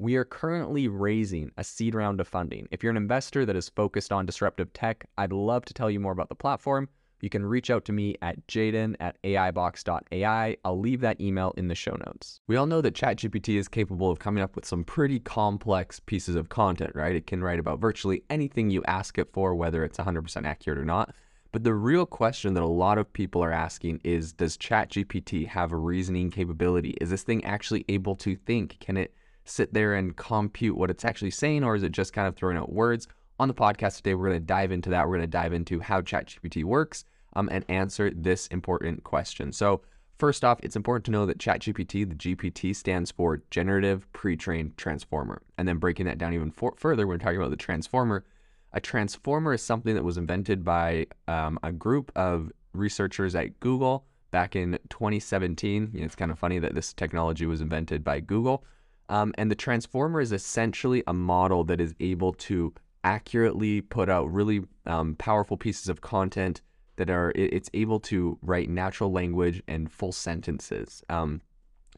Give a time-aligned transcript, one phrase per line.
[0.00, 2.68] We are currently raising a seed round of funding.
[2.70, 5.98] If you're an investor that is focused on disruptive tech, I'd love to tell you
[5.98, 6.88] more about the platform.
[7.20, 10.56] You can reach out to me at jaeden at aibox.ai.
[10.64, 12.40] I'll leave that email in the show notes.
[12.46, 16.36] We all know that ChatGPT is capable of coming up with some pretty complex pieces
[16.36, 17.16] of content, right?
[17.16, 20.84] It can write about virtually anything you ask it for, whether it's 100% accurate or
[20.84, 21.12] not.
[21.50, 25.72] But the real question that a lot of people are asking is Does ChatGPT have
[25.72, 26.90] a reasoning capability?
[27.00, 28.78] Is this thing actually able to think?
[28.78, 29.12] Can it
[29.48, 32.56] sit there and compute what it's actually saying, or is it just kind of throwing
[32.56, 33.08] out words?
[33.40, 35.06] On the podcast today, we're going to dive into that.
[35.06, 37.04] We're going to dive into how ChatGPT works
[37.34, 39.52] um, and answer this important question.
[39.52, 39.82] So,
[40.18, 45.42] first off, it's important to know that ChatGPT, the GPT, stands for Generative Pre-trained Transformer.
[45.56, 48.24] And then breaking that down even for- further, we're talking about the transformer.
[48.72, 54.04] A transformer is something that was invented by um, a group of researchers at Google
[54.30, 55.90] back in 2017.
[55.92, 58.64] You know, it's kind of funny that this technology was invented by Google.
[59.08, 64.32] Um, and the transformer is essentially a model that is able to accurately put out
[64.32, 66.60] really um, powerful pieces of content
[66.96, 71.02] that are it, it's able to write natural language and full sentences.
[71.08, 71.40] Um,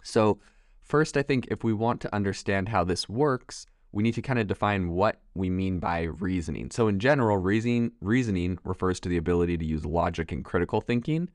[0.03, 0.39] so
[0.83, 4.39] first, I think if we want to understand how this works, we need to kind
[4.39, 6.71] of define what we mean by reasoning.
[6.71, 11.29] So in general, reasoning reasoning refers to the ability to use logic and critical thinking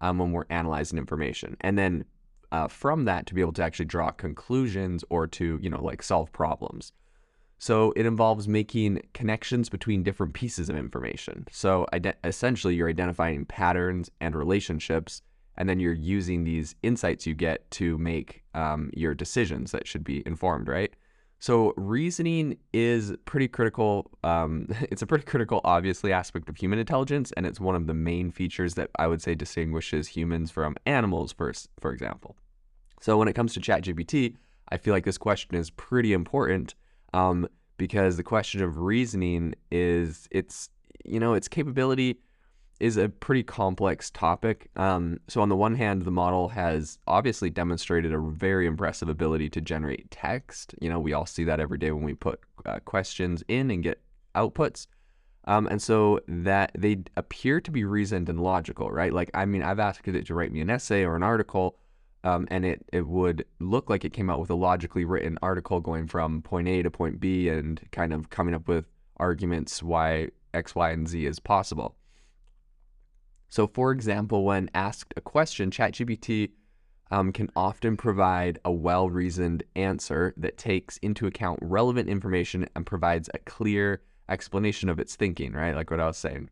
[0.00, 2.04] um, when we're analyzing information, and then
[2.52, 6.02] uh, from that to be able to actually draw conclusions or to, you know, like
[6.02, 6.92] solve problems.
[7.58, 11.46] So it involves making connections between different pieces of information.
[11.50, 11.86] So
[12.22, 15.22] essentially, you're identifying patterns and relationships,
[15.56, 20.04] and then you're using these insights you get to make um, your decisions that should
[20.04, 20.92] be informed, right?
[21.38, 24.10] So reasoning is pretty critical.
[24.24, 27.94] Um, it's a pretty critical, obviously, aspect of human intelligence, and it's one of the
[27.94, 32.36] main features that I would say distinguishes humans from animals, for for example.
[33.00, 34.36] So when it comes to ChatGPT,
[34.70, 36.74] I feel like this question is pretty important
[37.12, 40.70] um, because the question of reasoning is its
[41.04, 42.18] you know its capability
[42.78, 44.68] is a pretty complex topic.
[44.76, 49.48] Um, so on the one hand, the model has obviously demonstrated a very impressive ability
[49.50, 50.74] to generate text.
[50.80, 53.82] You know, we all see that every day when we put uh, questions in and
[53.82, 54.00] get
[54.34, 54.86] outputs.
[55.46, 59.12] Um, and so that they appear to be reasoned and logical, right?
[59.12, 61.78] Like, I mean, I've asked it to write me an essay or an article,
[62.24, 65.80] um, and it, it would look like it came out with a logically written article
[65.80, 68.86] going from point A to point B and kind of coming up with
[69.18, 71.94] arguments why X, Y, and Z is possible.
[73.56, 76.50] So, for example, when asked a question, ChatGPT
[77.10, 82.84] um, can often provide a well reasoned answer that takes into account relevant information and
[82.84, 85.74] provides a clear explanation of its thinking, right?
[85.74, 86.50] Like what I was saying.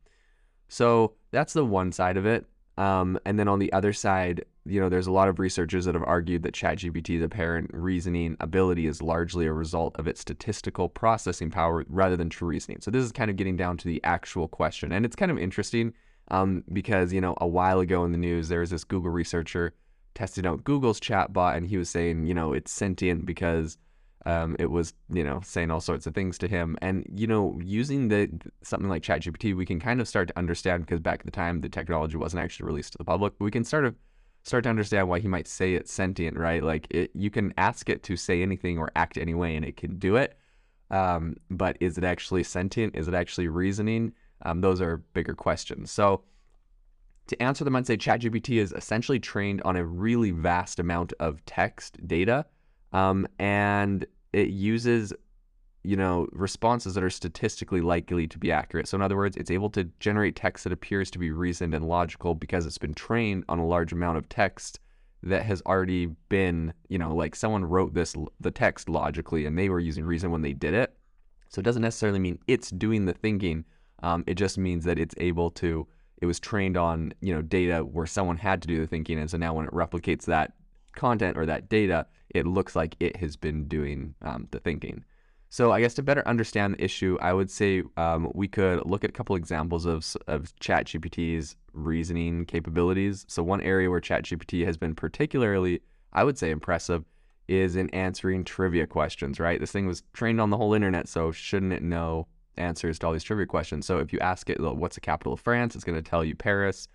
[0.68, 2.46] So, that's the one side of it.
[2.78, 5.94] Um, and then on the other side, you know, there's a lot of researchers that
[5.94, 11.50] have argued that ChatGPT's apparent reasoning ability is largely a result of its statistical processing
[11.50, 12.80] power rather than true reasoning.
[12.80, 15.36] So this is kind of getting down to the actual question, and it's kind of
[15.36, 15.92] interesting
[16.28, 19.74] um, because you know a while ago in the news there was this Google researcher
[20.14, 23.76] testing out Google's chatbot, and he was saying, you know, it's sentient because
[24.26, 26.78] um, it was, you know, saying all sorts of things to him.
[26.80, 28.30] And, you know, using the
[28.62, 31.60] something like ChatGPT, we can kind of start to understand because back at the time
[31.60, 33.94] the technology wasn't actually released to the public, but we can sort of
[34.42, 36.62] start to understand why he might say it's sentient, right?
[36.62, 39.76] Like it, you can ask it to say anything or act any way and it
[39.76, 40.38] can do it.
[40.90, 42.94] Um, but is it actually sentient?
[42.94, 44.12] Is it actually reasoning?
[44.44, 45.90] Um, those are bigger questions.
[45.90, 46.22] So
[47.28, 51.44] to answer them, I'd say ChatGPT is essentially trained on a really vast amount of
[51.46, 52.44] text data.
[52.92, 55.12] Um, and it uses
[55.82, 59.50] you know responses that are statistically likely to be accurate so in other words it's
[59.50, 63.44] able to generate text that appears to be reasoned and logical because it's been trained
[63.50, 64.80] on a large amount of text
[65.22, 69.68] that has already been you know like someone wrote this the text logically and they
[69.68, 70.96] were using reason when they did it
[71.54, 73.64] So it doesn't necessarily mean it's doing the thinking.
[74.04, 75.86] Um, it just means that it's able to.
[76.18, 79.30] It was trained on you know data where someone had to do the thinking, and
[79.30, 80.52] so now when it replicates that
[80.94, 85.04] content or that data, it looks like it has been doing um, the thinking.
[85.48, 89.04] So I guess to better understand the issue, I would say um, we could look
[89.04, 93.24] at a couple examples of, of ChatGPT's reasoning capabilities.
[93.28, 95.80] So one area where ChatGPT has been particularly,
[96.12, 97.04] I would say, impressive
[97.46, 99.60] is in answering trivia questions, right?
[99.60, 103.12] This thing was trained on the whole internet, so shouldn't it know answers to all
[103.12, 103.86] these trivia questions?
[103.86, 106.34] So if you ask it, what's the capital of France, it's going to tell you
[106.34, 106.88] Paris,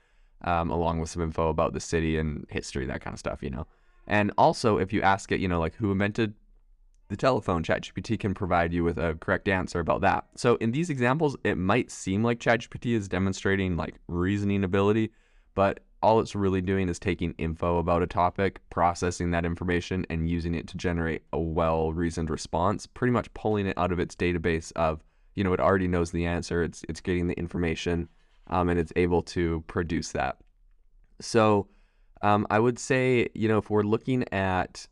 [0.43, 3.49] um, along with some info about the city and history, that kind of stuff, you
[3.49, 3.67] know?
[4.07, 6.33] And also, if you ask it, you know, like who invented
[7.09, 10.25] the telephone, ChatGPT can provide you with a correct answer about that.
[10.35, 15.11] So in these examples, it might seem like ChatGPT is demonstrating like reasoning ability,
[15.55, 20.29] but all it's really doing is taking info about a topic, processing that information, and
[20.29, 22.87] using it to generate a well-reasoned response.
[22.87, 25.03] Pretty much pulling it out of its database of,
[25.39, 26.61] you know, it already knows the answer.
[26.61, 28.09] It's it's getting the information,
[28.47, 30.37] um, and it's able to produce that.
[31.21, 31.67] So,
[32.21, 34.85] um, I would say, you know, if we're looking at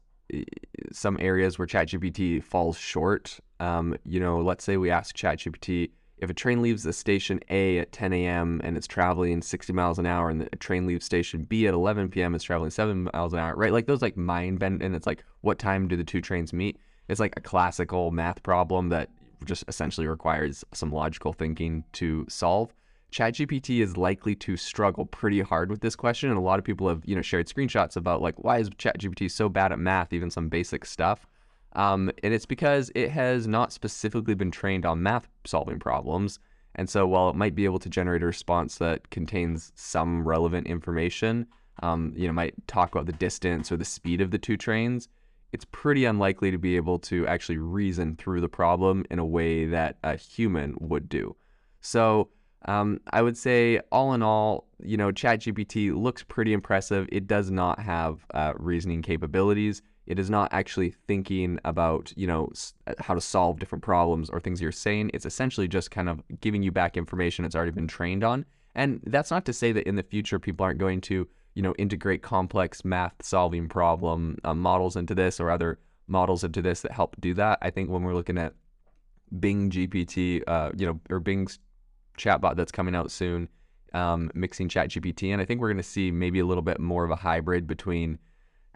[0.91, 3.39] some areas where ChatGPT falls short.
[3.59, 7.79] Um, you know, let's say we ask ChatGPT if a train leaves the station A
[7.79, 8.59] at 10 a.m.
[8.63, 12.09] and it's traveling 60 miles an hour, and the train leaves station B at 11
[12.09, 12.33] p.m.
[12.33, 13.71] is traveling 7 miles an hour, right?
[13.71, 16.79] Like those like mind bend, and it's like, what time do the two trains meet?
[17.07, 19.09] It's like a classical math problem that
[19.45, 22.73] just essentially requires some logical thinking to solve.
[23.11, 26.89] ChatGPT is likely to struggle pretty hard with this question, and a lot of people
[26.89, 30.29] have you know shared screenshots about like why is ChatGPT so bad at math, even
[30.29, 31.25] some basic stuff.
[31.73, 36.39] Um, and it's because it has not specifically been trained on math solving problems.
[36.75, 40.67] And so while it might be able to generate a response that contains some relevant
[40.67, 41.47] information,
[41.83, 45.07] um, you know, might talk about the distance or the speed of the two trains,
[45.53, 49.65] it's pretty unlikely to be able to actually reason through the problem in a way
[49.65, 51.35] that a human would do.
[51.81, 52.29] So
[52.65, 57.07] um, I would say, all in all, you know, ChatGPT looks pretty impressive.
[57.11, 59.81] It does not have uh, reasoning capabilities.
[60.05, 62.49] It is not actually thinking about, you know,
[62.99, 65.11] how to solve different problems or things you're saying.
[65.13, 68.45] It's essentially just kind of giving you back information it's already been trained on.
[68.73, 71.27] And that's not to say that in the future people aren't going to,
[71.57, 76.61] you know, integrate complex math solving problem uh, models into this or other models into
[76.61, 77.57] this that help do that.
[77.63, 78.53] I think when we're looking at
[79.39, 81.57] Bing GPT, uh, you know, or Bing's
[82.15, 83.49] chatbot that's coming out soon,
[83.95, 85.33] um, mixing ChatGPT.
[85.33, 87.65] And I think we're going to see maybe a little bit more of a hybrid
[87.65, 88.19] between,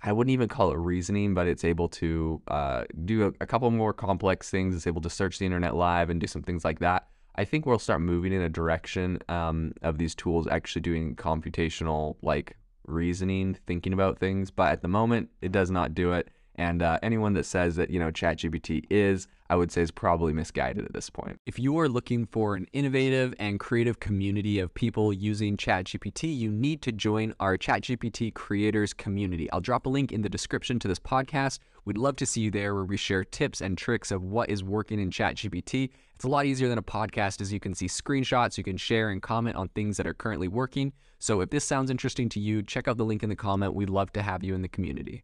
[0.01, 3.69] I wouldn't even call it reasoning, but it's able to uh, do a, a, couple
[3.69, 4.75] more complex things.
[4.75, 7.09] It's able to search the internet live and do some things like that.
[7.35, 12.15] I think we'll start moving in a direction um, of these tools actually doing computational,
[12.23, 14.51] like reasoning, thinking about things.
[14.51, 16.29] But at the moment, it does not do it.
[16.61, 20.31] And uh, anyone that says that, you know, ChatGPT is, I would say is probably
[20.31, 21.39] misguided at this point.
[21.47, 26.51] If you are looking for an innovative and creative community of people using ChatGPT, you
[26.51, 29.51] need to join our ChatGPT creators community.
[29.51, 31.57] I'll drop a link in the description to this podcast.
[31.83, 34.63] We'd love to see you there where we share tips and tricks of what is
[34.63, 35.89] working in ChatGPT.
[36.13, 39.09] It's a lot easier than a podcast as you can see screenshots, you can share
[39.09, 40.93] and comment on things that are currently working.
[41.17, 43.73] So if this sounds interesting to you, check out the link in the comment.
[43.73, 45.23] We'd love to have you in the community.